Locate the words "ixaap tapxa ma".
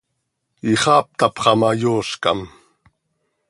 0.71-1.69